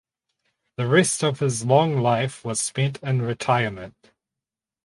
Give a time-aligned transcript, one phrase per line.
[0.77, 4.09] The rest of his long life was spent in retirement.